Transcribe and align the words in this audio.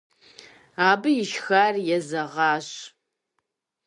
Абы 0.89 1.09
ишхар 1.21 1.75
езэгъащ. 1.95 2.67